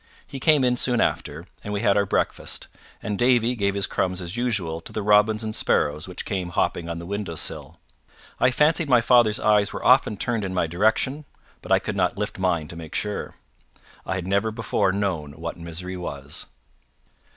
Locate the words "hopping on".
6.49-6.97